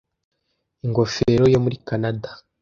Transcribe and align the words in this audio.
Ingofero 0.85 1.45
yo 1.53 1.59
muri 1.63 1.75
Kanada 1.87 2.29